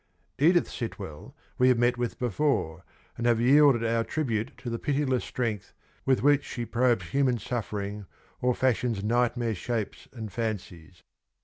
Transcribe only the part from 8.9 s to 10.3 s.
nightmare shapes